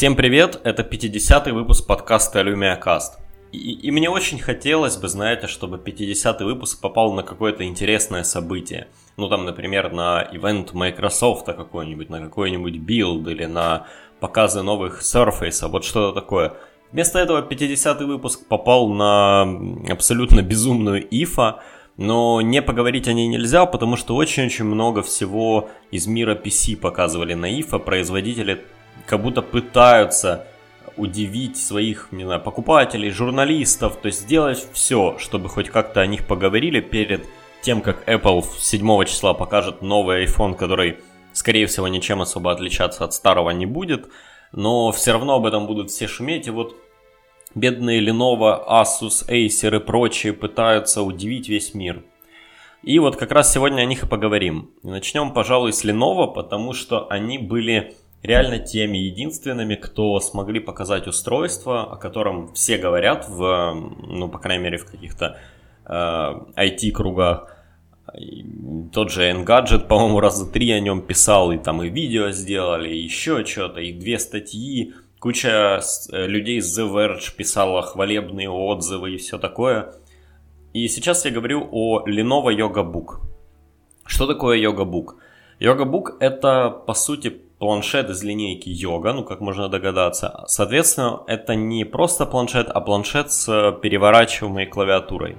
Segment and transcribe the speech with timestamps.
[0.00, 3.18] Всем привет, это 50-й выпуск подкаста Lumia Cast.
[3.52, 8.88] И, и мне очень хотелось бы, знаете, чтобы 50-й выпуск попал на какое-то интересное событие.
[9.18, 13.88] Ну там, например, на ивент Microsoft какой-нибудь, на какой-нибудь Build или на
[14.20, 16.54] показы новых Surface, вот что-то такое.
[16.92, 19.42] Вместо этого 50-й выпуск попал на
[19.90, 21.60] абсолютно безумную IFA,
[21.98, 27.34] но не поговорить о ней нельзя, потому что очень-очень много всего из мира PC показывали
[27.34, 28.64] на IFA, производители
[29.06, 30.46] как будто пытаются
[30.96, 36.26] удивить своих, не знаю, покупателей, журналистов, то есть сделать все, чтобы хоть как-то о них
[36.26, 37.26] поговорили перед
[37.62, 40.98] тем, как Apple 7 числа покажет новый iPhone, который,
[41.32, 44.08] скорее всего, ничем особо отличаться от старого не будет,
[44.52, 46.76] но все равно об этом будут все шуметь, и вот
[47.54, 52.02] бедные Lenovo, Asus, Acer и прочие пытаются удивить весь мир.
[52.82, 54.70] И вот как раз сегодня о них и поговорим.
[54.82, 61.92] Начнем, пожалуй, с Lenovo, потому что они были реально теми единственными, кто смогли показать устройство,
[61.92, 65.38] о котором все говорят в, ну, по крайней мере, в каких-то
[65.86, 67.56] э, IT-кругах.
[68.92, 72.98] Тот же Engadget, по-моему, раза три о нем писал, и там и видео сделали, и
[72.98, 74.94] еще что-то, и две статьи.
[75.18, 75.80] Куча
[76.12, 79.94] э, людей с The Verge писала хвалебные отзывы и все такое.
[80.72, 83.20] И сейчас я говорю о Lenovo Yoga Book.
[84.06, 85.16] Что такое Yoga Book?
[85.58, 90.44] Yoga Book это, по сути, планшет из линейки Йога, ну, как можно догадаться.
[90.46, 95.36] Соответственно, это не просто планшет, а планшет с переворачиваемой клавиатурой.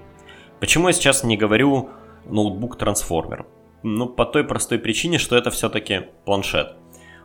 [0.60, 1.90] Почему я сейчас не говорю
[2.26, 3.48] ноутбук-трансформер?
[3.82, 6.76] Ну, по той простой причине, что это все-таки планшет.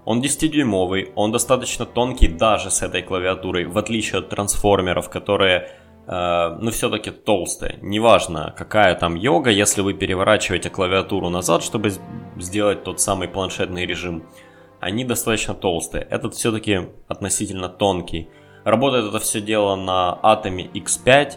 [0.06, 5.68] Он 10-дюймовый, он достаточно тонкий даже с этой клавиатурой, в отличие от трансформеров, которые,
[6.06, 7.78] э, ну, все-таки толстые.
[7.82, 11.92] Неважно, какая там йога, если вы переворачиваете клавиатуру назад, чтобы
[12.38, 14.22] сделать тот самый планшетный режим–
[14.80, 16.06] они достаточно толстые.
[16.10, 18.28] Этот все-таки относительно тонкий.
[18.64, 21.34] Работает это все дело на Atom X5.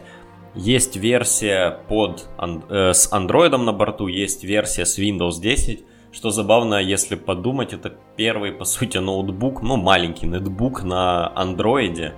[0.55, 2.27] Есть версия под,
[2.69, 5.85] э, с Android на борту, есть версия с Windows 10.
[6.11, 12.15] Что забавно, если подумать, это первый, по сути, ноутбук, ну, маленький ноутбук на андроиде,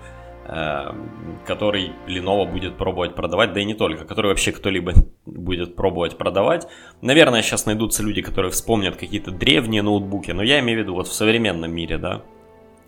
[1.45, 4.93] который Lenovo будет пробовать продавать, да и не только, который вообще кто-либо
[5.25, 6.67] будет пробовать продавать.
[7.01, 11.07] Наверное, сейчас найдутся люди, которые вспомнят какие-то древние ноутбуки, но я имею в виду вот
[11.07, 12.23] в современном мире, да.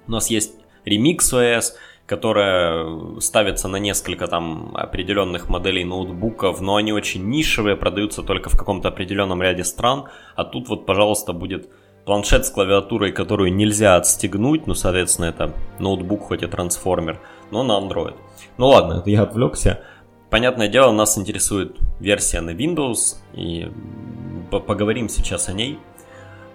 [0.08, 0.56] У нас есть
[0.86, 1.74] Remix OS,
[2.06, 8.58] которая ставится на несколько там определенных моделей ноутбуков, но они очень нишевые, продаются только в
[8.58, 11.70] каком-то определенном ряде стран, а тут вот, пожалуйста, будет
[12.06, 17.22] планшет с клавиатурой, которую нельзя отстегнуть, ну, соответственно, это ноутбук, хоть и трансформер,
[17.54, 18.16] но на Android.
[18.58, 19.82] Ну ладно, это я отвлекся.
[20.30, 23.72] Понятное дело, нас интересует версия на Windows, и
[24.50, 25.80] поговорим сейчас о ней.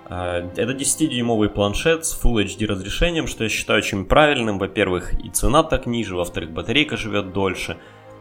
[0.07, 4.59] А, это 10-дюймовый планшет с Full HD разрешением, что я считаю очень правильным.
[4.59, 7.77] Во-первых, и цена так ниже, во-вторых, батарейка живет дольше.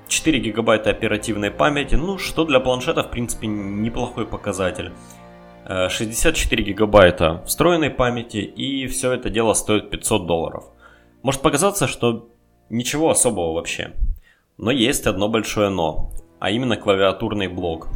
[0.08, 4.92] 4 гигабайта оперативной памяти, ну, что для планшета, в принципе, неплохой показатель.
[5.66, 10.64] 64 гигабайта встроенной памяти, и все это дело стоит 500 долларов.
[11.24, 12.30] Может показаться, что
[12.70, 13.94] Ничего особого вообще.
[14.58, 17.90] Но есть одно большое но, а именно клавиатурный блок.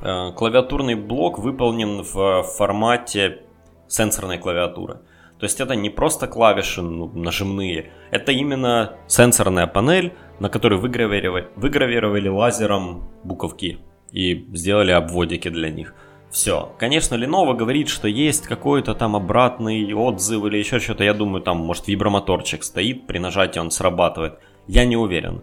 [0.00, 3.42] Э, клавиатурный блок выполнен в формате
[3.88, 5.00] сенсорной клавиатуры.
[5.38, 11.48] То есть это не просто клавиши ну, нажимные, это именно сенсорная панель, на которой выгравировали,
[11.56, 13.78] выгравировали лазером буковки
[14.12, 15.94] и сделали обводики для них–
[16.36, 16.74] все.
[16.76, 21.02] Конечно, Lenovo говорит, что есть какой-то там обратный отзыв или еще что-то.
[21.02, 24.38] Я думаю, там, может, вибромоторчик стоит, при нажатии он срабатывает.
[24.66, 25.42] Я не уверен.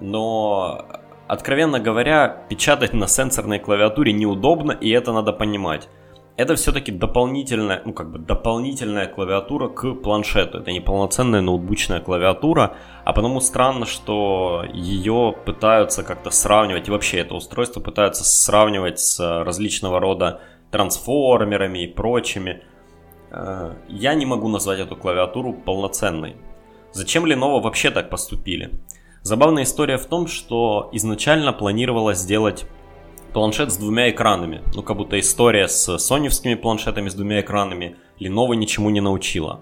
[0.00, 0.86] Но,
[1.26, 5.88] откровенно говоря, печатать на сенсорной клавиатуре неудобно, и это надо понимать
[6.36, 10.58] это все-таки дополнительная, ну как бы дополнительная клавиатура к планшету.
[10.58, 17.18] Это не полноценная ноутбучная клавиатура, а потому странно, что ее пытаются как-то сравнивать, и вообще
[17.18, 20.40] это устройство пытаются сравнивать с различного рода
[20.72, 22.64] трансформерами и прочими.
[23.30, 26.36] Э, я не могу назвать эту клавиатуру полноценной.
[26.92, 28.70] Зачем Lenovo вообще так поступили?
[29.22, 32.66] Забавная история в том, что изначально планировалось сделать
[33.34, 34.62] планшет с двумя экранами.
[34.74, 39.60] Ну, как будто история с соневскими планшетами с двумя экранами Lenovo ничему не научила.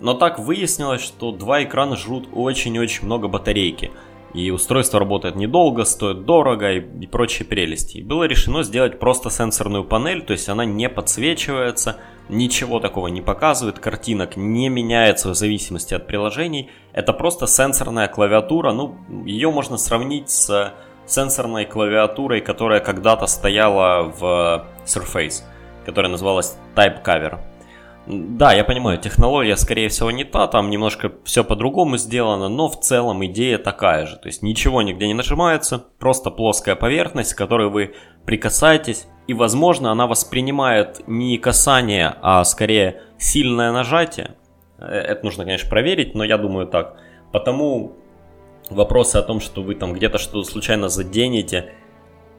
[0.00, 3.92] Но так выяснилось, что два экрана жрут очень-очень много батарейки.
[4.34, 7.98] И устройство работает недолго, стоит дорого и, и прочие прелести.
[7.98, 13.22] И было решено сделать просто сенсорную панель, то есть она не подсвечивается, ничего такого не
[13.22, 16.68] показывает, картинок не меняется в зависимости от приложений.
[16.92, 20.74] Это просто сенсорная клавиатура, ну, ее можно сравнить с
[21.06, 25.42] сенсорной клавиатурой, которая когда-то стояла в Surface,
[25.84, 27.38] которая называлась Type Cover.
[28.06, 32.78] Да, я понимаю, технология, скорее всего, не та, там немножко все по-другому сделано, но в
[32.80, 34.16] целом идея такая же.
[34.16, 37.94] То есть ничего нигде не нажимается, просто плоская поверхность, к которой вы
[38.26, 44.34] прикасаетесь, и, возможно, она воспринимает не касание, а скорее сильное нажатие.
[44.78, 46.96] Э, это нужно, конечно, проверить, но я думаю так.
[47.32, 47.96] Потому
[48.70, 51.74] вопросы о том, что вы там где-то что-то случайно заденете,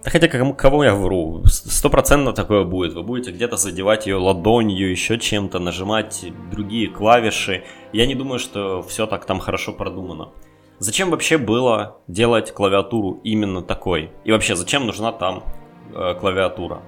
[0.06, 2.94] да хотя кому, кого я вру, стопроцентно такое будет.
[2.94, 7.63] Вы будете где-то задевать ее ладонью, еще чем-то, нажимать другие клавиши.
[7.92, 10.30] Я не думаю, что все так там хорошо продумано.
[10.77, 14.12] Зачем вообще было делать клавиатуру именно такой?
[14.25, 15.44] И вообще, зачем нужна там
[15.92, 16.83] э, клавиатура?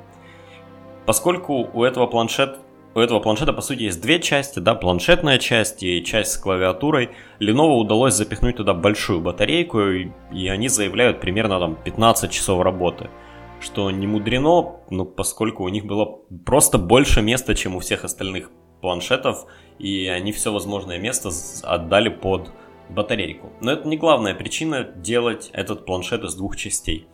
[1.08, 2.60] Поскольку у этого планшета
[2.98, 7.12] у этого планшета, по сути, есть две части, да, планшетная часть и часть с клавиатурой.
[7.40, 13.12] Lenovo удалось запихнуть туда большую батарейку, и, и они заявляют примерно там 15 часов работы.
[13.60, 18.50] Что не мудрено, ну, поскольку у них было просто больше места, чем у всех остальных
[18.82, 19.46] планшетов,
[19.78, 21.30] и они все возможное место
[21.62, 22.50] отдали под
[22.90, 23.52] батарейку.
[23.62, 27.06] Но это не главная причина делать этот планшет из двух частей.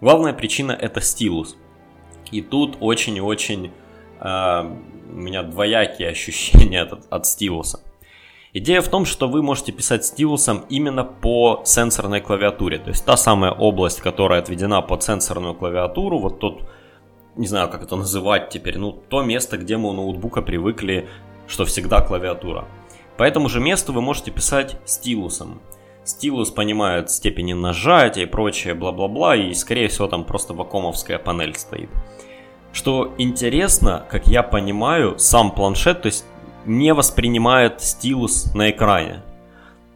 [0.00, 1.56] Главная причина это стилус.
[2.30, 3.72] И тут очень и очень
[4.20, 4.76] э,
[5.12, 7.80] у меня двоякие ощущения от, от стилуса.
[8.54, 12.78] Идея в том, что вы можете писать стилусом именно по сенсорной клавиатуре.
[12.78, 16.60] То есть та самая область, которая отведена под сенсорную клавиатуру, вот тот,
[17.34, 21.08] не знаю, как это называть теперь, ну, то место, где мы у ноутбука привыкли,
[21.46, 22.66] что всегда клавиатура.
[23.16, 25.60] По этому же месту вы можете писать стилусом.
[26.04, 31.88] Стилус понимает степени нажатия и прочее, бла-бла-бла, и, скорее всего, там просто вакуумовская панель стоит.
[32.72, 36.24] Что интересно, как я понимаю, сам планшет, то есть
[36.64, 39.22] не воспринимает стилус на экране.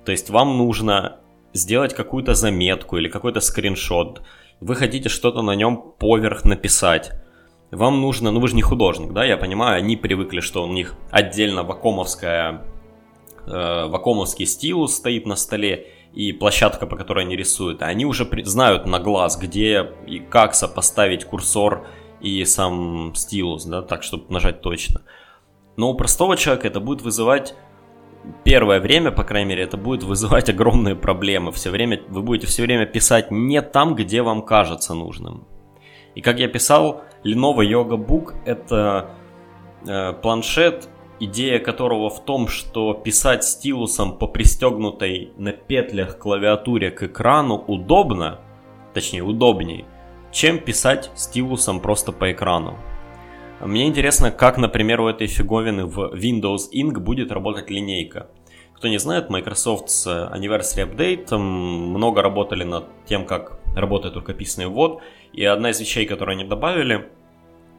[0.05, 1.17] То есть вам нужно
[1.53, 4.23] сделать какую-то заметку или какой-то скриншот.
[4.61, 7.13] Вы хотите что-то на нем поверх написать.
[7.71, 10.95] Вам нужно, ну вы же не художник, да, я понимаю, они привыкли, что у них
[11.11, 12.63] отдельно вакомовская,
[13.47, 17.83] э, вакомовский стилус стоит на столе и площадка, по которой они рисуют.
[17.83, 21.87] Они уже при, знают на глаз, где и как сопоставить курсор
[22.21, 25.03] и сам стилус, да, так, чтобы нажать точно.
[25.77, 27.55] Но у простого человека это будет вызывать
[28.45, 31.53] первое время, по крайней мере, это будет вызывать огромные проблемы.
[31.53, 35.47] Все время, вы будете все время писать не там, где вам кажется нужным.
[36.15, 39.11] И как я писал, Lenovo Yoga Book это
[39.87, 40.89] э, планшет,
[41.21, 48.41] идея которого в том, что писать стилусом по пристегнутой на петлях клавиатуре к экрану удобно,
[48.95, 49.85] точнее удобнее,
[50.37, 52.77] чем писать стилусом просто по экрану.
[53.59, 58.29] Мне интересно, как, например, у этой фиговины в Windows Ink будет работать линейка.
[58.75, 65.01] Кто не знает, Microsoft с Anniversary Update много работали над тем, как работает рукописный ввод.
[65.33, 67.09] И одна из вещей, которые они добавили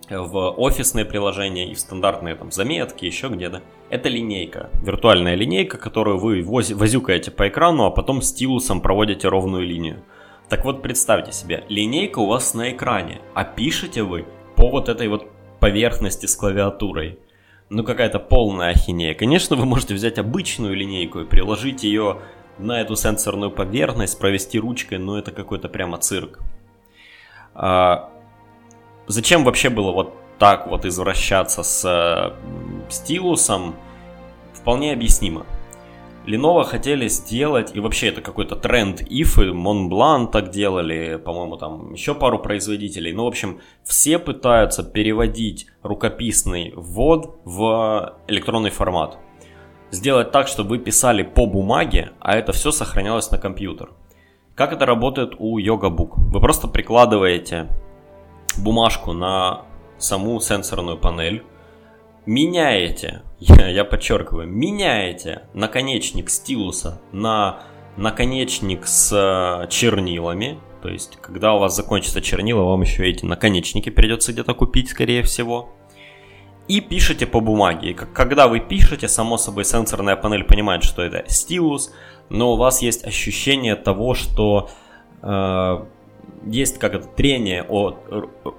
[0.10, 3.62] в офисные приложения и в стандартные там заметки, еще где-то,
[3.92, 4.71] это линейка.
[4.81, 10.01] Виртуальная линейка, которую вы возюкаете по экрану, а потом стилусом проводите ровную линию.
[10.49, 15.09] Так вот, представьте себе, линейка у вас на экране, а пишете вы по вот этой
[15.09, 15.27] вот
[15.59, 17.19] поверхности с клавиатурой.
[17.69, 19.13] Ну, какая-то полная ахинея.
[19.13, 22.21] Конечно, вы можете взять обычную линейку и приложить ее
[22.59, 26.39] на эту сенсорную поверхность, провести ручкой, но это какой-то прямо цирк.
[27.53, 28.09] А,
[29.07, 33.75] зачем вообще было вот так вот извращаться с э, стилусом?
[34.53, 35.45] Вполне объяснимо.
[36.27, 41.93] Lenovo хотели сделать, и вообще это какой-то тренд if, и Montblanc так делали, по-моему, там
[41.93, 43.13] еще пару производителей.
[43.13, 49.17] Ну, в общем, все пытаются переводить рукописный ввод в электронный формат.
[49.89, 53.91] Сделать так, чтобы вы писали по бумаге, а это все сохранялось на компьютер.
[54.53, 56.15] Как это работает у Yoga Book?
[56.17, 57.69] Вы просто прикладываете
[58.57, 59.62] бумажку на
[59.98, 61.43] саму сенсорную панель,
[62.27, 67.63] меняете, я, я подчеркиваю, меняете наконечник стилуса на
[67.96, 73.89] наконечник с э, чернилами, то есть, когда у вас закончится чернила, вам еще эти наконечники
[73.89, 75.69] придется где-то купить, скорее всего.
[76.67, 77.91] И пишете по бумаге.
[77.91, 81.91] И когда вы пишете, само собой, сенсорная панель понимает, что это стилус,
[82.29, 84.69] но у вас есть ощущение того, что
[85.24, 85.86] э,
[86.46, 87.98] есть как это трение о,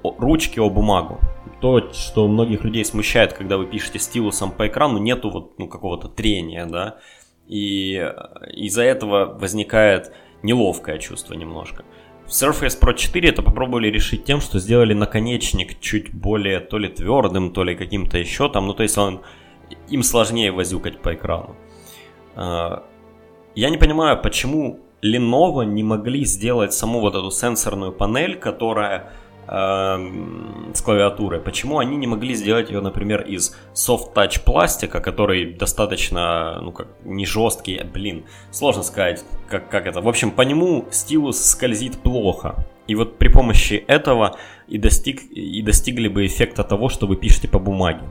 [0.02, 1.20] о ручки о бумагу
[1.60, 6.08] то, что многих людей смущает, когда вы пишете стилусом по экрану, нету вот ну, какого-то
[6.08, 6.98] трения, да,
[7.46, 10.12] и э, из-за этого возникает
[10.42, 11.84] неловкое чувство немножко.
[12.26, 16.88] В Surface Pro 4 это попробовали решить тем, что сделали наконечник чуть более то ли
[16.88, 19.22] твердым, то ли каким-то еще там, ну то есть он,
[19.88, 21.56] им сложнее возюкать по экрану.
[22.36, 22.80] Э,
[23.54, 29.12] я не понимаю, почему Lenovo не могли сделать саму вот эту сенсорную панель, которая
[29.50, 31.40] с клавиатурой.
[31.40, 36.88] Почему они не могли сделать ее, например, из soft touch пластика, который достаточно, ну как,
[37.04, 40.02] не жесткий, блин, сложно сказать, как, как это.
[40.02, 42.66] В общем, по нему стилус скользит плохо.
[42.86, 44.36] И вот при помощи этого
[44.66, 48.02] и, достиг, и достигли бы эффекта того, что вы пишете по бумаге.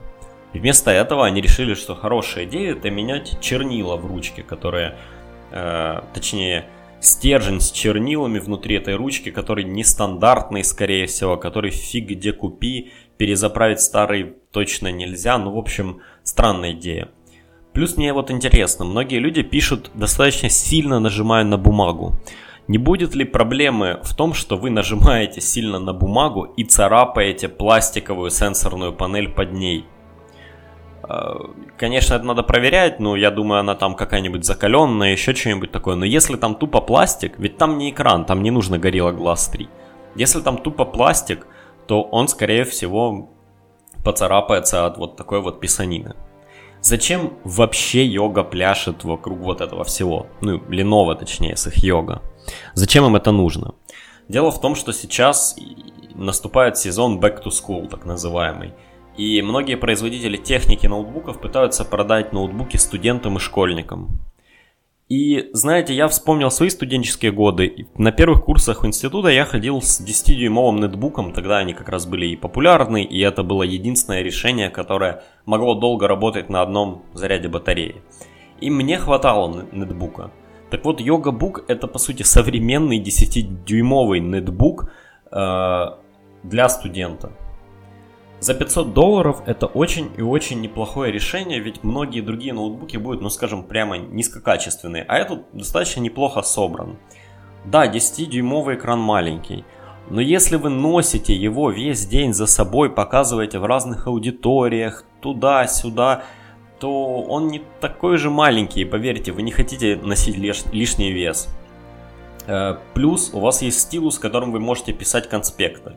[0.53, 4.95] И вместо этого они решили, что хорошая идея это менять чернила в ручке, которые,
[5.51, 6.65] э, точнее,
[6.99, 13.81] стержень с чернилами внутри этой ручки, который нестандартный, скорее всего, который фиг где купи, перезаправить
[13.81, 17.09] старый точно нельзя, ну, в общем, странная идея.
[17.73, 22.15] Плюс мне вот интересно, многие люди пишут достаточно сильно нажимая на бумагу.
[22.67, 28.29] Не будет ли проблемы в том, что вы нажимаете сильно на бумагу и царапаете пластиковую
[28.29, 29.85] сенсорную панель под ней?
[31.09, 31.35] Э,
[31.77, 35.95] конечно, это надо проверять, но я думаю, она там какая-нибудь закаленная, еще что-нибудь такое.
[35.95, 39.69] Но если там тупо пластик, ведь там не экран, там не нужно Gorilla Glass 3.
[40.15, 41.47] Если там тупо пластик,
[41.85, 43.29] то он, скорее всего,
[44.03, 46.15] поцарапается от вот такой вот писанины.
[46.81, 50.27] Зачем вообще йога пляшет вокруг вот этого всего?
[50.41, 52.21] Ну, Lenovo, точнее, с их йога.
[52.73, 53.73] Зачем им это нужно?
[54.29, 55.55] Дело в том, что сейчас
[56.15, 58.73] наступает сезон back to school, так называемый.
[59.17, 64.19] И многие производители техники ноутбуков пытаются продать ноутбуки студентам и школьникам.
[65.09, 67.87] И знаете, я вспомнил свои студенческие годы.
[67.97, 72.35] На первых курсах института я ходил с 10-дюймовым нетбуком, тогда они как раз были и
[72.35, 78.01] популярны, и это было единственное решение, которое могло долго работать на одном заряде батареи.
[78.59, 80.31] И мне хватало нетбука.
[80.69, 84.91] Так вот, Yoga Book это по сути современный 10-дюймовый нетбук
[85.31, 85.85] э,
[86.43, 87.31] для студента.
[88.39, 93.29] За 500 долларов это очень и очень неплохое решение, ведь многие другие ноутбуки будут, ну
[93.29, 96.97] скажем, прямо низкокачественные, а этот достаточно неплохо собран.
[97.65, 99.65] Да, 10-дюймовый экран маленький,
[100.09, 106.23] но если вы носите его весь день за собой, показываете в разных аудиториях, туда-сюда,
[106.79, 111.49] то он не такой же маленький, поверьте, вы не хотите носить лиш- лишний вес.
[112.45, 115.95] Э, плюс у вас есть стилус, которым вы можете писать конспекты.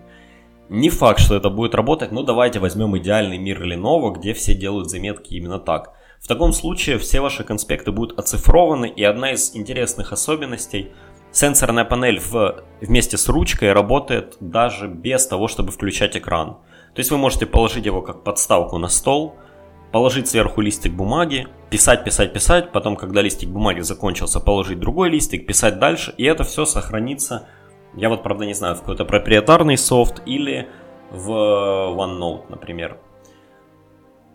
[0.70, 4.88] Не факт, что это будет работать, но давайте возьмем идеальный мир Lenovo, где все делают
[4.88, 5.94] заметки именно так.
[6.20, 10.92] В таком случае все ваши конспекты будут оцифрованы, и одна из интересных особенностей–
[11.32, 16.58] сенсорная панель в, вместе с ручкой работает даже без того, чтобы включать экран.
[16.94, 19.34] То есть вы можете положить его как подставку на стол,
[19.90, 25.48] положить сверху листик бумаги, писать, писать, писать, потом, когда листик бумаги закончился, положить другой листик,
[25.48, 27.48] писать дальше, и это все сохранится
[27.94, 30.68] я вот, правда, не знаю, в какой-то проприетарный софт или
[31.10, 32.98] в OneNote, например.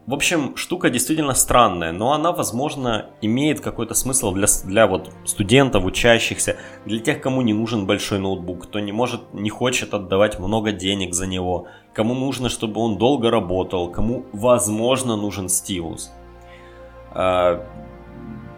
[0.08, 5.84] В общем, штука действительно странная, но она, возможно, имеет какой-то смысл для, для вот студентов,
[5.84, 10.72] учащихся, для тех, кому не нужен большой ноутбук, кто не может, не хочет отдавать много
[10.72, 16.12] денег за него, кому нужно, чтобы он долго работал, кому, возможно, нужен стилус.
[17.10, 17.66] А,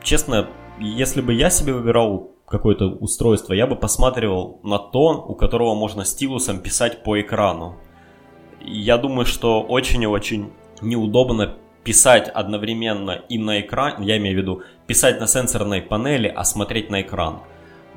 [0.04, 0.50] честно,
[0.80, 6.06] если бы я себе выбирал какое-то устройство, я бы посматривал на то, у которого можно
[6.06, 7.76] стилусом писать по экрану.
[8.62, 10.52] Я думаю, что очень и очень
[10.82, 16.44] неудобно писать одновременно и на экран, я имею в виду писать на сенсорной панели, а
[16.44, 17.40] смотреть на экран.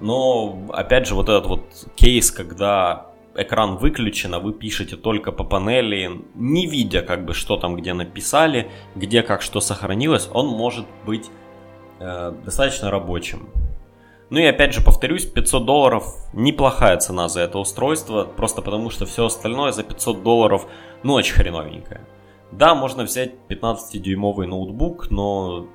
[0.01, 1.63] Но, опять же, вот этот вот
[1.95, 7.57] кейс, когда экран выключен, а вы пишете только по панели, не видя как бы что
[7.57, 11.31] там где написали, где как что сохранилось, он может быть
[12.01, 13.49] э, достаточно рабочим.
[14.31, 19.05] Ну и опять же повторюсь, 500 долларов неплохая цена за это устройство, просто потому что
[19.05, 20.67] все остальное за 500 долларов,
[21.03, 22.01] ну очень хреновенькое.
[22.53, 25.67] Да, можно взять 15-дюймовый ноутбук, но,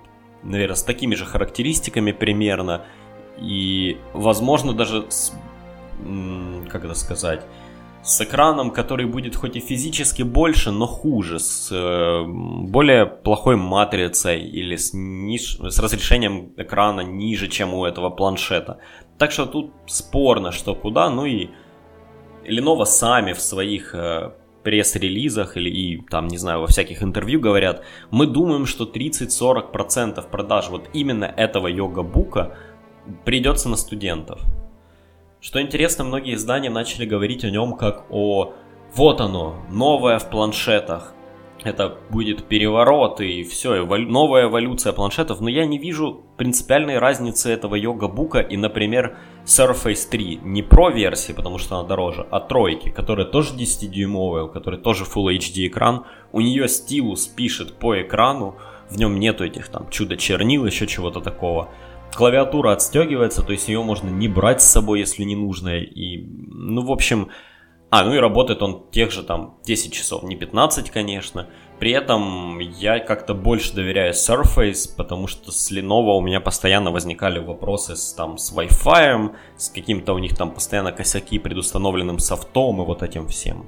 [0.44, 2.86] наверное, с такими же характеристиками примерно.
[3.38, 5.34] И, возможно, даже с,
[6.70, 7.42] как это сказать,
[8.06, 14.42] с экраном, который будет хоть и физически больше, но хуже, с э, более плохой матрицей
[14.42, 15.58] или с, ниж...
[15.58, 18.78] с разрешением экрана ниже, чем у этого планшета.
[19.18, 21.50] Так что тут спорно, что куда, ну и
[22.44, 24.34] Lenovo сами в своих э,
[24.64, 30.70] пресс-релизах или и там, не знаю, во всяких интервью говорят, мы думаем, что 30-40% продаж
[30.70, 32.56] вот именно этого йога-бука
[33.26, 34.42] придется на студентов.
[35.46, 38.54] Что интересно, многие издания начали говорить о нем как о
[38.96, 41.14] вот оно, новое в планшетах.
[41.64, 44.10] Это будет переворот и все, эволю...
[44.10, 50.40] новая эволюция планшетов, но я не вижу принципиальной разницы этого йога-бука и, например, Surface 3.
[50.42, 55.04] Не про версии, потому что она дороже, а тройки, которая тоже 10-дюймовая, у которой тоже
[55.04, 56.06] Full HD экран.
[56.32, 58.56] У нее стилус пишет по экрану,
[58.90, 61.70] в нем нету этих там чудо-чернил, еще чего-то такого.
[62.16, 65.78] Клавиатура отстегивается, то есть ее можно не брать с собой, если не нужно.
[65.78, 67.30] И, ну, в общем,
[67.92, 71.48] А, ну и работает он тех же там 10 часов, не 15, конечно.
[71.80, 77.40] При этом я как-то больше доверяю Surface, потому что с Lenovo у меня постоянно возникали
[77.40, 82.86] вопросы с, там, с Wi-Fi, с каким-то у них там постоянно косяки предустановленным софтом и
[82.86, 83.66] вот этим всем.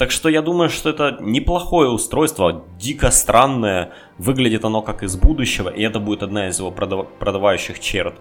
[0.00, 5.68] Так что я думаю, что это неплохое устройство, дико странное, выглядит оно как из будущего,
[5.68, 8.14] и это будет одна из его продав- продавающих черт.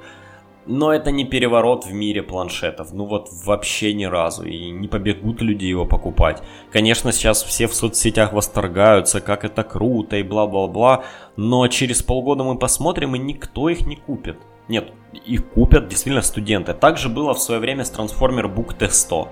[0.65, 2.91] Но это не переворот в мире планшетов.
[2.91, 4.43] Ну вот вообще ни разу.
[4.43, 6.43] И не побегут люди его покупать.
[6.69, 11.05] Конечно, сейчас все в соцсетях восторгаются, как это круто и бла-бла-бла.
[11.37, 14.35] Но через полгода мы посмотрим, и никто их не купит.
[14.67, 14.91] Нет,
[15.25, 16.73] их купят действительно студенты.
[16.73, 19.29] Также было в свое время с Transformer Book T100,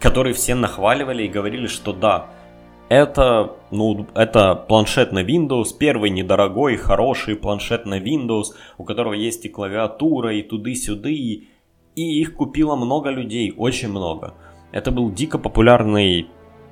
[0.00, 2.26] который все нахваливали и говорили, что да,
[2.88, 8.46] это, ну, это планшет на Windows, первый недорогой, хороший планшет на Windows,
[8.78, 11.48] у которого есть и клавиатура, и туды-сюды, и,
[11.94, 14.34] и их купило много людей, очень много.
[14.72, 16.28] Это был дико популярный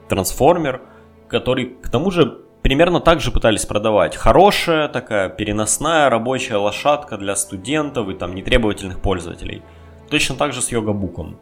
[0.09, 0.83] трансформер,
[1.29, 4.17] который к тому же примерно так же пытались продавать.
[4.17, 9.63] Хорошая такая переносная рабочая лошадка для студентов и там нетребовательных пользователей.
[10.11, 11.39] Точно так же с йога-буком.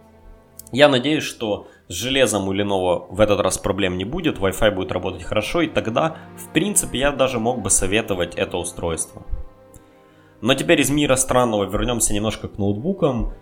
[0.77, 4.93] Я надеюсь, что с железом у Lenovo в этот раз проблем не будет, Wi-Fi будет
[4.93, 9.23] работать хорошо, и тогда, в принципе, я даже мог бы советовать это устройство.
[10.43, 13.33] Но теперь из мира странного вернемся немножко к ноутбукам.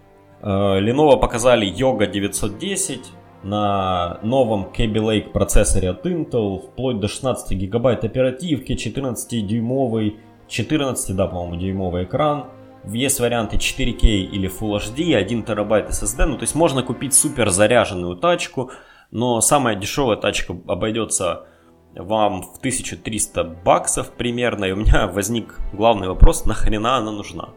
[0.43, 3.01] Э, Lenovo показали Yoga 910
[3.43, 11.27] на новом Kaby Lake процессоре от Intel, вплоть до 16 гигабайт оперативки, 14-дюймовый, 14, да,
[11.27, 12.45] по-моему, дюймовый экран–
[12.93, 16.27] есть варианты 4K или Full HD, 1 терабайт SSD.
[16.27, 18.71] Ну, то есть можно купить супер заряженную тачку,
[19.11, 21.47] но самая дешевая тачка обойдется
[21.95, 24.67] вам в 1300 баксов примерно.
[24.67, 27.51] И у меня возник главный вопрос, нахрена она нужна?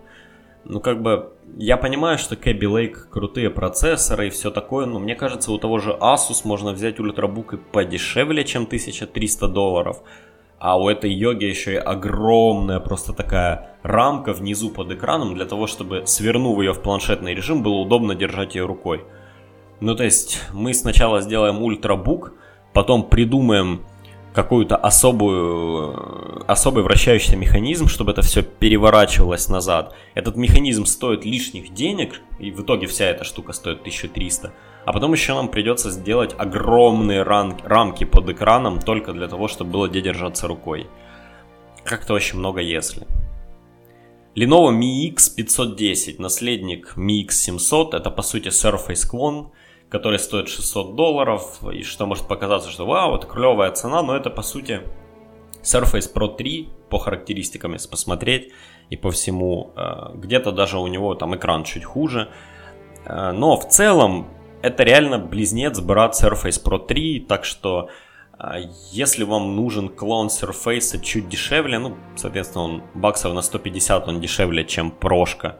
[0.69, 5.15] Ну, как бы, я понимаю, что Kaby Lake крутые процессоры и все такое, но мне
[5.15, 10.03] кажется, у того же Asus можно взять ультрабук и подешевле, чем 1300 долларов.
[10.59, 15.67] А у этой йоги еще и огромная просто такая рамка внизу под экраном для того,
[15.67, 19.05] чтобы, свернув ее в планшетный режим, было удобно держать ее рукой.
[19.79, 22.33] Ну, то есть мы сначала сделаем ультрабук,
[22.73, 23.85] потом придумаем
[24.37, 29.95] какую-то особую, особый вращающийся механизм, чтобы это все переворачивалось назад.
[30.13, 34.53] Этот механизм стоит лишних денег, и в итоге вся эта штука стоит 1300.
[34.85, 39.71] А потом еще нам придется сделать огромные рам- рамки под экраном только для того, чтобы
[39.71, 40.85] было где держаться рукой.
[41.83, 43.07] Как-то очень много если.
[44.35, 49.47] Lenovo Mi X 510, наследник Mi X 700, это по сути Surface Clone,
[49.89, 54.29] который стоит 600 долларов, и что может показаться, что вау, это клевая цена, но это
[54.29, 54.81] по сути
[55.63, 58.51] Surface Pro 3 по характеристикам, если посмотреть,
[58.89, 62.29] и по всему, э, где-то даже у него там экран чуть хуже,
[63.05, 64.27] э, но в целом
[64.61, 67.89] это реально близнец брат Surface Pro 3, так что
[68.39, 68.59] а,
[68.91, 74.63] если вам нужен клон Surface чуть дешевле, ну, соответственно, он баксов на 150 он дешевле,
[74.63, 75.59] чем прошка,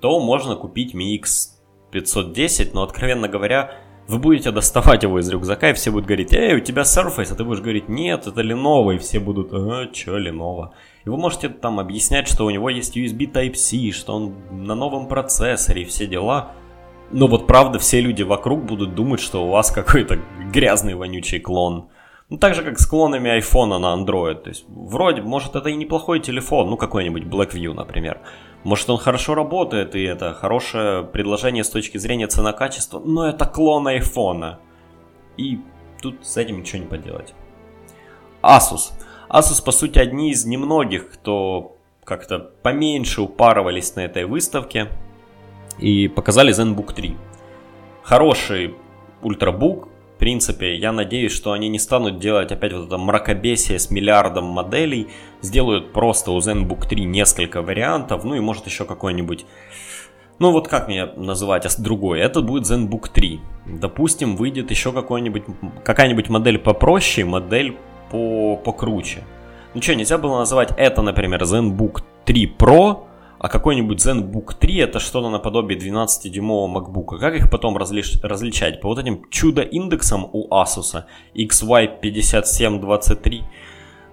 [0.00, 1.61] то можно купить Mi X
[1.92, 3.72] 510, но, откровенно говоря,
[4.08, 7.34] вы будете доставать его из рюкзака, и все будут говорить, эй, у тебя Surface, а
[7.36, 10.70] ты будешь говорить, нет, это Lenovo, и все будут, а, чё Lenovo?
[11.04, 15.06] И вы можете там объяснять, что у него есть USB Type-C, что он на новом
[15.06, 16.52] процессоре и все дела,
[17.12, 20.18] но вот правда все люди вокруг будут думать, что у вас какой-то
[20.50, 21.88] грязный вонючий клон.
[22.30, 24.36] Ну, так же, как с клонами айфона на Android.
[24.36, 28.20] То есть, вроде, может, это и неплохой телефон, ну, какой-нибудь Blackview, например.
[28.64, 33.88] Может, он хорошо работает, и это хорошее предложение с точки зрения цена-качества, но это клон
[33.88, 34.60] айфона.
[35.36, 35.60] И
[36.00, 37.34] тут с этим ничего не поделать.
[38.42, 38.92] Asus.
[39.28, 44.88] Asus, по сути, одни из немногих, кто как-то поменьше упарывались на этой выставке
[45.78, 47.16] и показали ZenBook 3.
[48.02, 48.74] Хороший
[49.22, 49.88] ультрабук,
[50.22, 55.08] принципе, я надеюсь, что они не станут делать опять вот это мракобесие с миллиардом моделей,
[55.40, 59.44] сделают просто у ZenBook 3 несколько вариантов, ну и может еще какой-нибудь
[60.38, 62.20] ну вот как мне называть другой?
[62.20, 63.40] Это будет ZenBook 3.
[63.80, 65.42] Допустим, выйдет еще какой-нибудь,
[65.82, 67.76] какая-нибудь модель попроще, модель
[68.12, 69.24] по, покруче.
[69.74, 73.06] Ну что, нельзя было называть это, например, ZenBook 3 Pro,
[73.42, 77.18] а какой-нибудь ZenBook 3 это что-то наподобие 12-дюймового MacBook.
[77.18, 78.20] Как их потом различ...
[78.22, 78.80] различать?
[78.80, 81.02] По вот этим чудо-индексам у Asus
[81.34, 83.42] XY5723.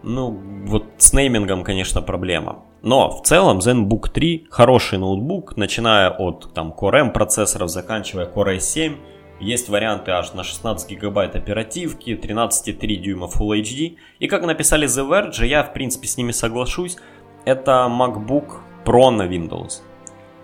[0.02, 0.32] Ну,
[0.66, 2.64] вот с неймингом, конечно, проблема.
[2.82, 8.58] Но в целом ZenBook 3 хороший ноутбук, начиная от там Core M процессоров, заканчивая Core
[8.58, 8.96] i7.
[9.40, 13.98] Есть варианты аж на 16 гигабайт оперативки, 13,3 дюйма Full HD.
[14.18, 16.98] И как написали The Verge, я в принципе с ними соглашусь,
[17.46, 19.82] это MacBook Pro на Windows.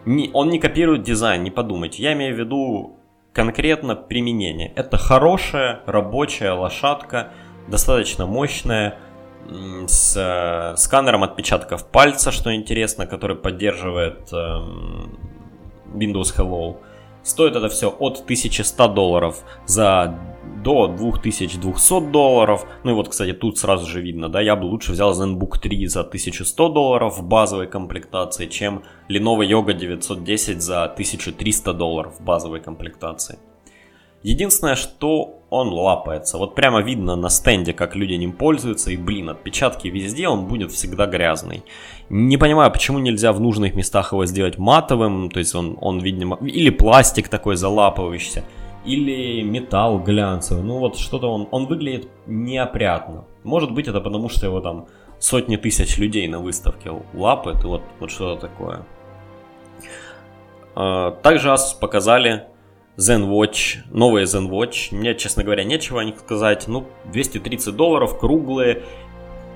[0.05, 2.03] Не, он не копирует дизайн, не подумайте.
[2.03, 2.97] Я имею в виду
[3.33, 4.71] конкретно применение.
[4.75, 7.31] Это хорошая рабочая лошадка,
[7.67, 8.99] достаточно мощная,
[9.87, 14.35] с э, сканером отпечатков пальца, что интересно, который поддерживает э,
[15.93, 16.77] Windows Hello.
[17.23, 20.17] Стоит это все от 1100 долларов за
[20.63, 22.65] до 2200 долларов.
[22.83, 25.87] Ну и вот, кстати, тут сразу же видно, да, я бы лучше взял ZenBook 3
[25.87, 32.61] за 1100 долларов в базовой комплектации, чем Lenovo Yoga 910 за 1300 долларов в базовой
[32.61, 33.37] комплектации.
[34.23, 36.39] Единственное, что он лапается.
[36.39, 38.89] Вот прямо видно на стенде, как люди ним пользуются.
[38.89, 41.63] И, блин, отпечатки везде, он будет всегда грязный.
[42.09, 45.29] Не понимаю, почему нельзя в нужных местах его сделать матовым.
[45.29, 48.43] То есть он, он видимо, или пластик такой залапывающийся,
[48.85, 50.63] или металл глянцевый.
[50.63, 53.25] Ну вот что-то он, он выглядит неопрятно.
[53.43, 54.87] Может быть это потому, что его там
[55.19, 57.63] сотни тысяч людей на выставке лапают.
[57.63, 58.85] И вот, вот что-то такое.
[60.75, 62.45] А, также Asus показали
[62.97, 64.95] ZenWatch, новые ZenWatch.
[64.95, 66.67] Мне, честно говоря, нечего о них сказать.
[66.67, 68.83] Ну, 230 долларов, круглые.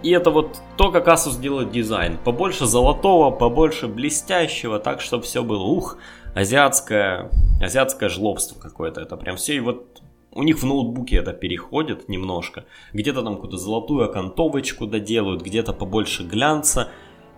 [0.01, 2.17] И это вот то, как Asus делает дизайн.
[2.23, 5.97] Побольше золотого, побольше блестящего, так, чтобы все было, ух,
[6.35, 7.29] азиатское,
[7.61, 9.01] азиатское жлобство какое-то.
[9.01, 9.55] Это прям все.
[9.55, 12.65] И вот у них в ноутбуке это переходит немножко.
[12.93, 16.89] Где-то там какую-то золотую окантовочку доделают, где-то побольше глянца.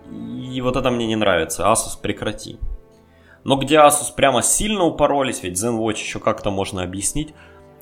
[0.09, 1.63] И вот это мне не нравится.
[1.63, 2.57] Asus прекрати.
[3.43, 7.33] Но где Asus прямо сильно упоролись, ведь ZenWatch еще как-то можно объяснить.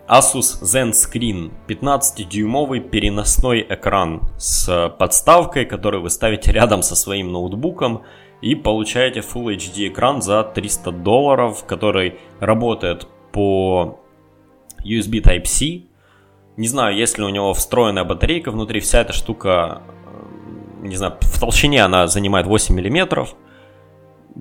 [0.08, 8.04] Asus Zen Screen 15-дюймовый переносной экран с подставкой, который вы ставите рядом со своим ноутбуком
[8.42, 14.00] и получаете Full HD экран за 300 долларов, который работает по
[14.84, 15.84] USB Type-C.
[16.58, 19.82] Не знаю, есть ли у него встроенная батарейка внутри, вся эта штука,
[20.84, 23.36] э, не знаю, в толщине она занимает 8 миллиметров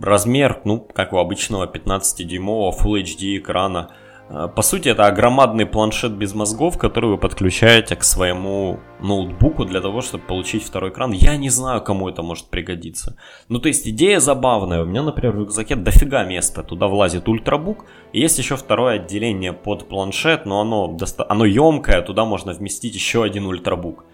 [0.00, 3.90] размер, ну, как у обычного 15-дюймового Full HD экрана.
[4.30, 9.80] Э, по сути, это громадный планшет без мозгов, который вы подключаете к своему ноутбуку для
[9.80, 11.12] того, чтобы получить второй экран.
[11.12, 13.16] Я не знаю, кому это может пригодиться.
[13.48, 14.82] Ну, то есть, идея забавная.
[14.82, 16.62] У меня, например, в рюкзаке дофига места.
[16.62, 17.84] Туда влазит ультрабук.
[18.12, 21.26] И есть еще второе отделение под планшет, но оно, доста...
[21.28, 24.04] оно емкое, туда можно вместить еще один ультрабук.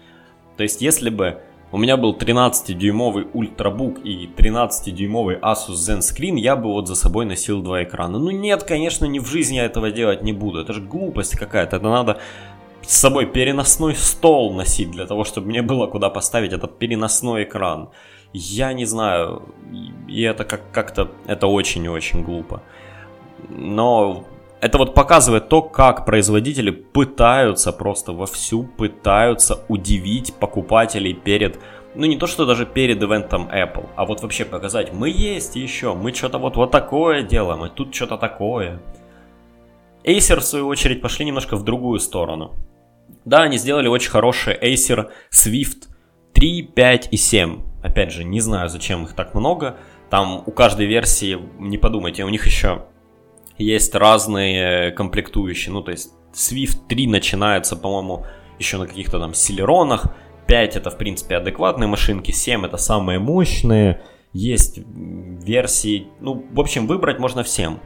[0.57, 1.41] То есть, если бы
[1.75, 7.25] у меня был 13-дюймовый ультрабук и 13-дюймовый Asus Zen Screen, я бы вот за собой
[7.25, 8.17] носил два экрана.
[8.17, 10.61] Ну нет, конечно, ни в жизни я этого делать не буду.
[10.61, 11.75] Это же глупость какая-то.
[11.75, 12.19] Это надо
[12.81, 17.89] с собой переносной стол носить для того, чтобы мне было куда поставить этот переносной экран.
[18.31, 19.41] Я не знаю,
[20.07, 22.61] и это как- как-то, это очень-очень глупо.
[23.49, 24.23] Но
[24.61, 31.59] это вот показывает то, как производители пытаются просто вовсю, пытаются удивить покупателей перед,
[31.93, 35.93] ну не то что даже перед ивентом Apple, а вот вообще показать, мы есть еще,
[35.93, 38.81] мы что-то вот, вот такое делаем, и тут что-то такое.
[40.03, 42.53] Acer, в свою очередь, пошли немножко в другую сторону.
[43.25, 45.87] Да, они сделали очень хороший Acer Swift
[46.33, 47.61] 3, 5 и 7.
[47.83, 49.77] Опять же, не знаю, зачем их так много.
[50.09, 52.85] Там у каждой версии, не подумайте, у них еще
[53.57, 55.73] есть разные комплектующие.
[55.73, 58.25] Ну, то есть Swift 3 начинается, по-моему,
[58.59, 60.15] еще на каких-то там силеронах.
[60.47, 62.31] 5 это, в принципе, адекватные машинки.
[62.31, 64.01] 7 это самые мощные.
[64.33, 66.07] Есть версии...
[66.19, 67.79] Ну, в общем, выбрать можно всем.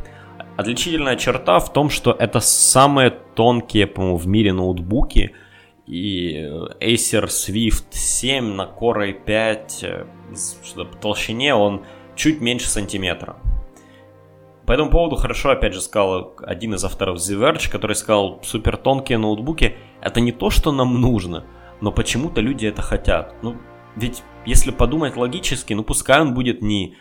[0.58, 5.32] Отличительная черта в том, что это самые тонкие, по-моему, в мире ноутбуки.
[5.86, 6.34] И
[6.82, 10.08] Acer Swift 7 на Core i5
[10.76, 11.84] по толщине он
[12.16, 13.38] чуть меньше сантиметра.
[14.70, 18.78] По этому поводу хорошо, опять же, сказал один из авторов The Verge, который сказал, супер
[18.78, 21.44] тонкие ноутбуки это не то, что нам нужно,
[21.82, 23.34] но почему-то люди это хотят.
[23.42, 23.56] Ну,
[23.96, 26.98] ведь если подумать логически, ну пускай он будет не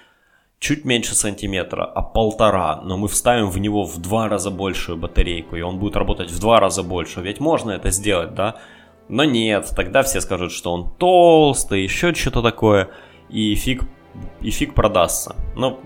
[0.59, 5.55] чуть меньше сантиметра, а полтора, но мы вставим в него в два раза большую батарейку,
[5.55, 7.21] и он будет работать в два раза больше.
[7.21, 8.57] Ведь можно это сделать, да?
[9.11, 12.89] Но нет, тогда все скажут, что он толстый, еще что-то такое,
[13.29, 13.83] и фиг,
[14.41, 15.37] и фиг продастся.
[15.55, 15.83] Но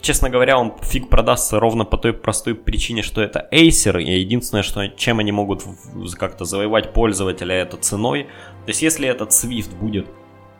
[0.00, 4.62] честно говоря, он фиг продастся ровно по той простой причине, что это Acer, и единственное,
[4.62, 5.64] что, чем они могут
[6.18, 8.24] как-то завоевать пользователя, это ценой.
[8.24, 10.06] То есть, если этот Swift будет,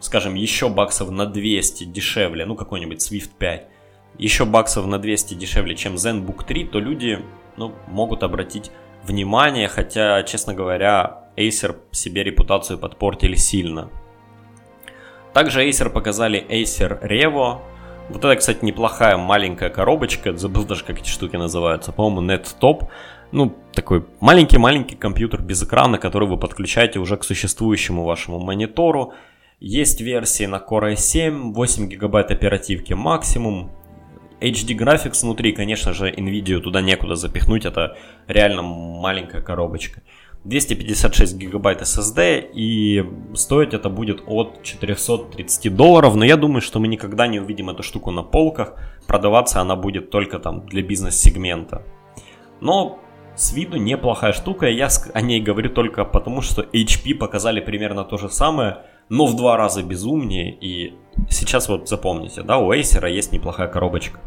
[0.01, 3.67] скажем, еще баксов на 200 дешевле, ну, какой-нибудь Swift 5,
[4.19, 7.21] еще баксов на 200 дешевле, чем ZenBook 3, то люди,
[7.57, 8.71] ну, могут обратить
[9.05, 13.91] внимание, хотя, честно говоря, Acer себе репутацию подпортили сильно.
[15.33, 17.61] Также Acer показали Acer Revo,
[18.09, 22.89] вот это, кстати, неплохая маленькая коробочка, забыл даже, как эти штуки называются, по-моему, NetTop.
[23.33, 29.13] Ну, такой маленький-маленький компьютер без экрана, который вы подключаете уже к существующему вашему монитору.
[29.61, 33.71] Есть версии на Core i7, 8 гигабайт оперативки максимум.
[34.41, 40.01] HD Graphics внутри, конечно же, NVIDIA туда некуда запихнуть, это реально маленькая коробочка.
[40.45, 46.89] 256 гигабайт SSD и стоить это будет от 430 долларов, но я думаю, что мы
[46.89, 48.75] никогда не увидим эту штуку на полках,
[49.07, 51.83] продаваться она будет только там для бизнес-сегмента.
[52.61, 53.01] Но
[53.37, 58.17] с виду неплохая штука, я о ней говорю только потому, что HP показали примерно то
[58.17, 60.95] же самое, но в два раза безумнее, и
[61.31, 64.21] сейчас вот запомните, да, у Acer есть неплохая коробочка.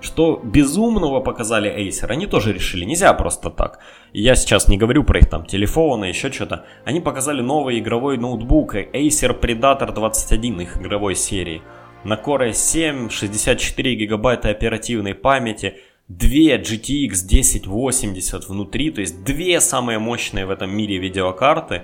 [0.00, 3.80] Что безумного показали Acer, они тоже решили, нельзя просто так.
[4.12, 6.64] Я сейчас не говорю про их там телефоны, еще что-то.
[6.84, 11.62] Они показали новый игровой ноутбук Acer Predator 21 их игровой серии.
[12.04, 19.98] На Core i7, 64 гигабайта оперативной памяти, две GTX 1080 внутри, то есть две самые
[19.98, 21.82] мощные в этом мире видеокарты.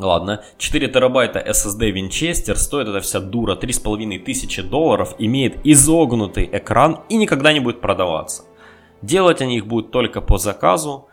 [0.00, 7.16] Ладно, 4 терабайта SSD Winchester, стоит эта вся дура 3500 долларов, имеет изогнутый экран и
[7.16, 8.44] никогда не будет продаваться.
[9.02, 11.08] Делать они их будут только по заказу,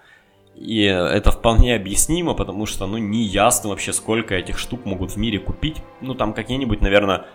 [0.55, 5.17] и это вполне объяснимо, потому что, ну, не ясно вообще, сколько этих штук могут в
[5.17, 5.83] мире купить.
[6.01, 7.25] Ну, там какие-нибудь, наверное,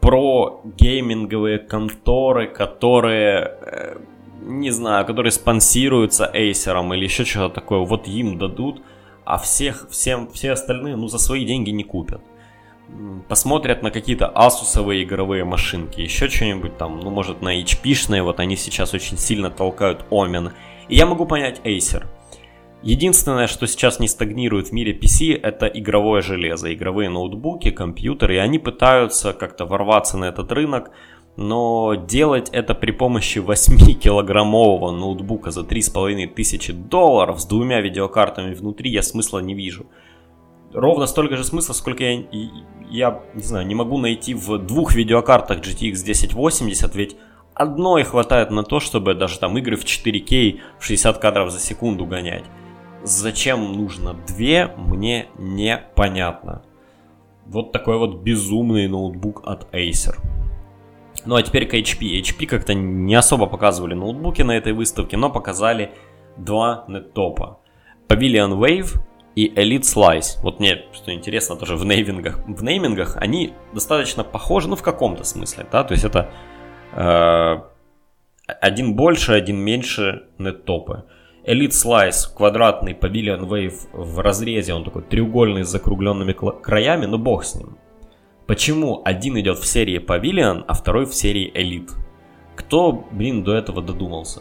[0.00, 3.98] про гейминговые конторы, которые, э,
[4.40, 8.80] не знаю, которые спонсируются Acer или еще что-то такое, вот им дадут,
[9.28, 12.22] а всех, всем, все остальные, ну, за свои деньги не купят.
[13.28, 18.56] Посмотрят на какие-то асусовые игровые машинки, еще что-нибудь там, ну, может, на HP-шные, вот они
[18.56, 20.52] сейчас очень сильно толкают Omen.
[20.88, 22.06] И я могу понять Acer–
[22.82, 28.38] Единственное, что сейчас не стагнирует в мире PC, это игровое железо, игровые ноутбуки, компьютеры, и
[28.38, 30.92] они пытаются как-то ворваться на этот рынок,
[31.36, 39.02] но делать это при помощи 8-килограммового ноутбука за 3500 долларов с двумя видеокартами внутри я
[39.02, 39.86] смысла не вижу.
[40.72, 42.24] Ровно столько же смысла, сколько я,
[42.90, 47.16] я не знаю, не могу найти в двух видеокартах GTX 1080, ведь
[47.54, 52.04] одной хватает на то, чтобы даже там игры в 4К в 60 кадров за секунду
[52.04, 52.44] гонять.
[53.02, 56.62] Зачем нужно две, мне непонятно.
[57.46, 60.16] Вот такой вот безумный ноутбук от Acer.
[61.24, 62.20] Ну а теперь к HP.
[62.20, 65.92] HP как-то не особо показывали ноутбуки на этой выставке, но показали
[66.36, 67.60] два неттопа.
[68.08, 69.00] Pavilion Wave
[69.34, 70.40] и Elite Slice.
[70.42, 75.24] Вот мне, что интересно, тоже в неймингах, в неймингах они достаточно похожи, ну в каком-то
[75.24, 76.30] смысле, да, то есть это
[76.92, 77.60] э,
[78.60, 81.04] один больше, один меньше неттопы.
[81.46, 87.44] Elite Slice, квадратный Pavilion Wave в разрезе, он такой треугольный с закругленными краями, но бог
[87.44, 87.78] с ним.
[88.48, 91.90] Почему один идет в серии Pavilion, а второй в серии Elite?
[92.56, 94.40] Кто, блин, до этого додумался?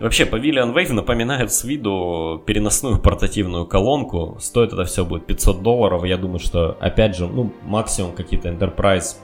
[0.00, 4.36] Вообще, Pavilion Wave напоминает с виду переносную портативную колонку.
[4.40, 6.04] Стоит это все будет 500 долларов.
[6.04, 9.18] Я думаю, что, опять же, ну, максимум какие-то Enterprise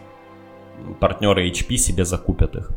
[1.00, 2.70] партнеры HP себе закупят их.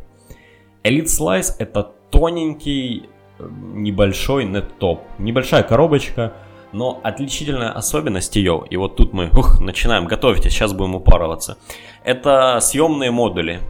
[0.82, 5.02] Elite Slice это тоненький небольшой неттоп.
[5.18, 6.32] Небольшая коробочка,
[6.74, 11.56] но отличительная особенность ее, и вот тут мы ух, начинаем, готовить, сейчас будем упарываться,
[12.04, 13.60] это съемные модули.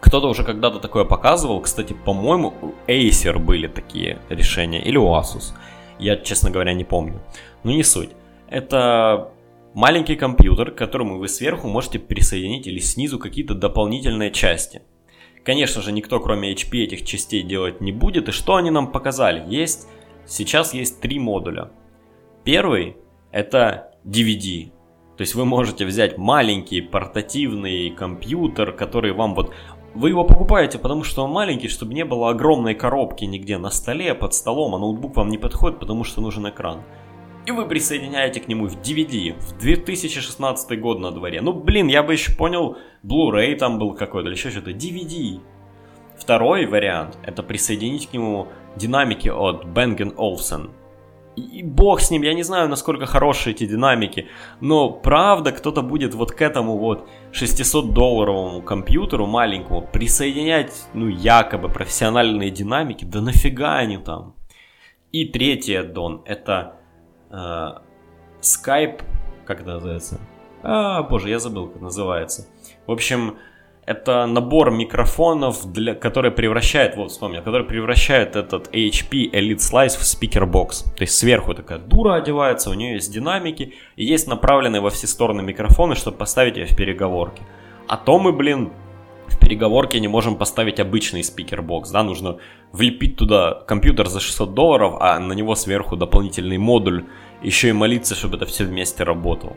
[0.00, 5.52] Кто-то уже когда-то такое показывал, кстати, по-моему, у Acer были такие решения, или у Asus.
[5.98, 7.20] Я, честно говоря, не помню.
[7.64, 8.10] Но не суть.
[8.48, 9.32] Это
[9.74, 14.82] маленький компьютер, к которому вы сверху можете присоединить или снизу какие-то дополнительные части.
[15.44, 18.28] Конечно же, никто кроме HP этих частей делать не будет.
[18.28, 19.42] И что они нам показали?
[19.52, 19.88] Есть,
[20.24, 21.70] сейчас есть три модуля.
[22.48, 22.96] Первый
[23.30, 24.70] это DVD.
[25.18, 29.52] То есть вы можете взять маленький портативный компьютер, который вам вот...
[29.94, 34.14] Вы его покупаете, потому что он маленький, чтобы не было огромной коробки нигде на столе,
[34.14, 36.84] под столом, а ноутбук вам не подходит, потому что нужен экран
[37.44, 39.38] и вы присоединяете к нему в DVD.
[39.38, 41.42] В 2016 год на дворе.
[41.42, 44.70] Ну, блин, я бы еще понял, Blu-ray там был какой-то или еще что-то.
[44.70, 45.38] DVD.
[46.18, 50.70] Второй вариант– это присоединить к нему динамики от Bang Olufsen.
[51.38, 54.28] И бог с ним, я не знаю, насколько хорошие эти динамики,
[54.60, 62.50] но правда кто-то будет вот к этому вот 600-долларовому компьютеру маленькому присоединять, ну, якобы профессиональные
[62.50, 64.34] динамики, да нафига они там?
[65.12, 66.74] И третий аддон– это
[67.30, 67.68] э,
[68.40, 69.02] Skype,
[69.46, 70.20] как это называется?
[70.62, 72.46] А, боже, я забыл, как называется.
[72.86, 73.38] В общем,
[73.88, 80.04] это набор микрофонов, для, который превращает, вот вспомнил, который превращает этот HP Elite Slice в
[80.04, 80.82] speaker box.
[80.94, 85.06] То есть сверху такая дура одевается, у нее есть динамики, и есть направленные во все
[85.06, 87.42] стороны микрофоны, чтобы поставить ее в переговорке.
[87.86, 88.72] А то мы, блин,
[89.26, 92.36] в переговорке не можем поставить обычный speaker box, да, нужно
[92.72, 97.06] влепить туда компьютер за 600 долларов, а на него сверху дополнительный модуль,
[97.42, 99.56] еще и молиться, чтобы это все вместе работало.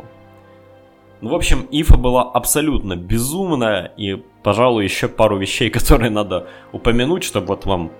[1.21, 7.23] Ну, в общем, Ифа была абсолютно безумная, и, пожалуй, еще пару вещей, которые надо упомянуть,
[7.23, 7.91] чтобы вот вам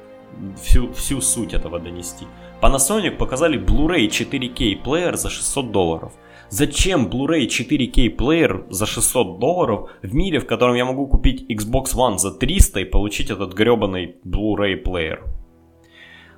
[0.62, 2.26] всю, всю суть этого донести.
[2.62, 6.14] Panasonic показали Blu-ray 4K плеер за 600 долларов.
[6.50, 11.96] Зачем Blu-ray 4K плеер за 600 долларов в мире, в котором я могу купить Xbox
[11.96, 15.24] One за 300 и получить этот гребаный Blu-ray плеер?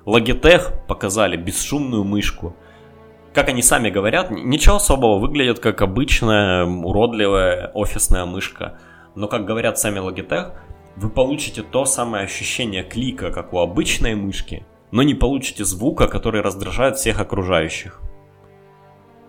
[0.06, 2.54] Logitech показали бесшумную мышку
[3.34, 8.78] как они сами говорят, ничего особого, выглядит как обычная уродливая офисная мышка.
[9.16, 10.52] Но, как говорят сами Logitech,
[10.96, 16.42] вы получите то самое ощущение клика, как у обычной мышки, но не получите звука, который
[16.42, 18.00] раздражает всех окружающих.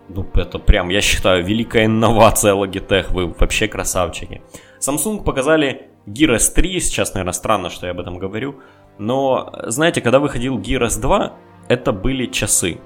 [0.08, 4.40] Ну, это прям, я считаю, великая инновация Logitech, вы вообще красавчики.
[4.78, 8.60] Samsung показали Gear S3, сейчас, наверное, странно, что я об этом говорю,
[8.98, 11.32] но, знаете, когда выходил Gear S2,
[11.68, 12.78] это были часы.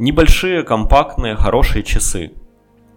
[0.00, 2.32] Небольшие, компактные, хорошие часы.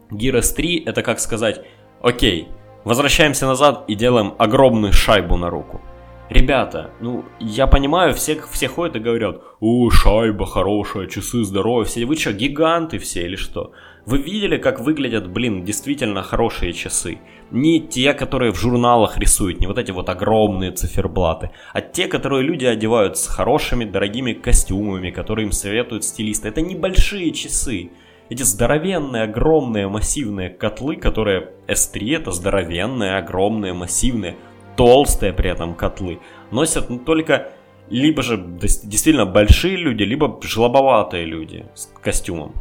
[0.10, 1.60] Gear S3 это как сказать,
[2.02, 2.48] окей,
[2.86, 5.82] возвращаемся назад и делаем огромную шайбу на руку.
[6.30, 12.06] Ребята, ну, я понимаю, все, все ходят и говорят, о, шайба хорошая, часы здоровые, все,
[12.06, 13.74] вы что, гиганты все или что?
[14.06, 17.20] Вы видели, как выглядят, блин, действительно хорошие часы?
[17.54, 22.42] Не те, которые в журналах рисуют, не вот эти вот огромные циферблаты, а те, которые
[22.42, 26.48] люди одевают с хорошими, дорогими костюмами, которые им советуют стилисты.
[26.48, 27.92] Это небольшие часы.
[28.30, 34.36] Эти здоровенные, огромные, массивные котлы, которые S3 это здоровенные, огромные, массивные,
[34.76, 37.52] толстые при этом котлы, носят ну, только
[37.92, 42.54] либо же действительно большие люди, либо жлобоватые люди с костюмом.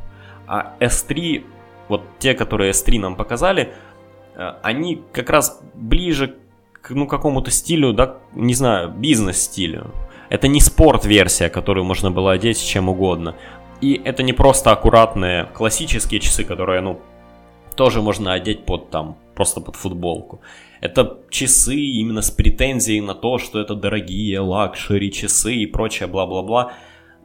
[0.47, 1.45] А S3,
[1.89, 3.73] вот те, которые S3 нам показали,
[4.63, 6.37] они как раз ближе
[6.81, 9.93] к ну, какому-то стилю, да, не знаю, бизнес-стилю.
[10.29, 13.37] Это не спорт-версия, которую можно было одеть чем угодно.
[13.81, 17.01] И это не просто аккуратные классические часы, которые, ну,
[17.77, 20.41] тоже можно одеть под там, просто под футболку.
[20.81, 26.73] Это часы именно с претензией на то, что это дорогие luxury часы и прочее бла-бла-бла.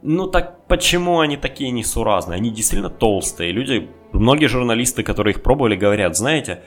[0.02, 2.36] Ну так почему они такие несуразные?
[2.36, 3.52] Они действительно толстые.
[3.52, 6.62] Люди, многие журналисты, которые их пробовали, говорят, знаете,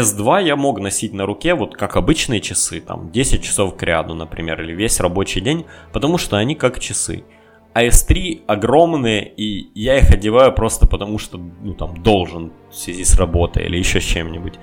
[0.00, 4.14] S2 я мог носить на руке, вот как обычные часы, там 10 часов к ряду,
[4.14, 7.24] например, или весь рабочий день, потому что они как часы.
[7.72, 13.04] А S3 огромные, и я их одеваю просто потому, что, ну, там, должен в связи
[13.04, 14.54] с работой или еще с чем-нибудь.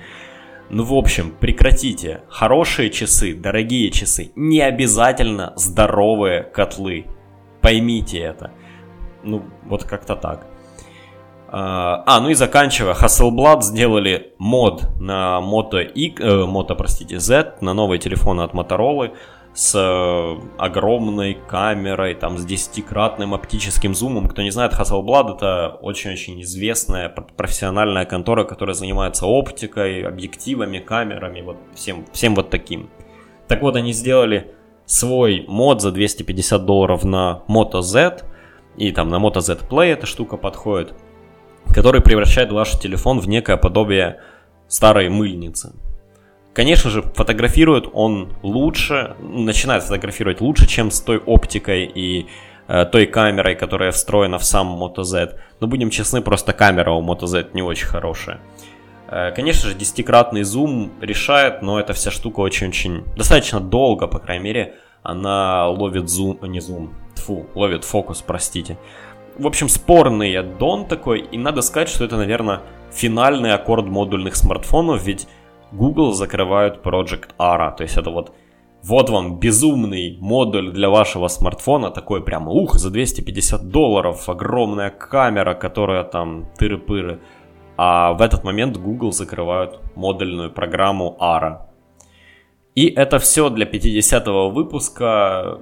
[0.70, 2.22] Ну, в общем, прекратите.
[2.28, 7.06] Хорошие часы, дорогие часы, не обязательно здоровые котлы.
[7.60, 8.52] Поймите это.
[9.22, 10.46] Ну, вот как-то так.
[11.56, 17.58] А, а, ну и заканчивая, Hasselblad сделали мод на Moto, X, э, Moto простите, Z,
[17.60, 19.12] на новые телефоны от Motorola
[19.54, 24.26] с э, огромной камерой, там, с десятикратным оптическим зумом.
[24.26, 31.58] Кто не знает, Hasselblad это очень-очень известная профессиональная контора, которая занимается оптикой, объективами, камерами, вот
[31.76, 32.90] всем, всем вот таким.
[33.46, 34.50] Так вот, они сделали
[34.86, 38.24] свой мод за 250 долларов на Moto Z,
[38.76, 40.94] и там на Moto Z Play эта штука подходит,
[41.72, 44.20] который превращает ваш телефон в некое подобие
[44.68, 45.72] старой мыльницы.
[46.54, 52.28] Конечно же, фотографирует он лучше, начинает фотографировать лучше, чем с той оптикой и
[52.68, 55.36] э, той камерой, которая встроена в сам Moto Z.
[55.60, 58.40] Но будем честны, просто камера у Moto Z не очень хорошая.
[59.08, 64.44] Э, конечно же, десятикратный зум решает, но эта вся штука очень-очень достаточно долго, по крайней
[64.44, 68.78] мере, она ловит зум, не зум, фу, ловит фокус, простите.
[69.38, 72.60] В общем, спорный аддон такой, и надо сказать, что это, наверное,
[72.92, 75.26] финальный аккорд модульных смартфонов, ведь
[75.72, 78.32] Google закрывают Project Ara, то есть это вот
[78.84, 85.54] вот вам безумный модуль для вашего смартфона, такой прямо, ух, за 250 долларов, огромная камера,
[85.54, 87.20] которая там тыры-пыры.
[87.78, 91.62] А в этот момент Google закрывают модульную программу ARA.
[92.74, 95.60] И это все для 50 выпуска.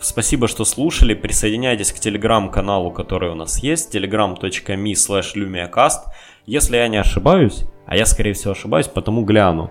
[0.00, 1.14] Спасибо, что слушали.
[1.14, 3.94] Присоединяйтесь к телеграм-каналу, который у нас есть.
[3.94, 6.00] telegram.me slash lumiacast.
[6.46, 9.70] Если я не ошибаюсь, а я, скорее всего, ошибаюсь, потому гляну.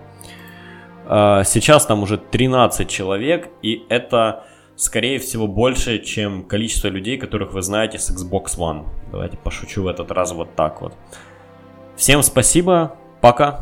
[1.06, 4.44] А, сейчас там уже 13 человек, и это,
[4.76, 8.86] скорее всего, больше, чем количество людей, которых вы знаете с Xbox One.
[9.10, 10.94] Давайте пошучу в этот раз вот так вот.
[11.96, 13.60] Всем спасибо, пока.